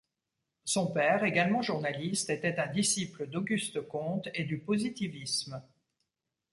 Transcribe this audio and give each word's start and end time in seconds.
Son 0.65 0.91
père, 0.91 1.23
également 1.25 1.61
journaliste, 1.61 2.31
était 2.31 2.57
un 2.57 2.65
disciple 2.65 3.27
d'Auguste 3.27 3.81
Comte 3.87 4.29
et 4.33 4.45
du 4.45 4.57
positivisme. 4.57 5.61